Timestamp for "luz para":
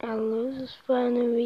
0.14-1.08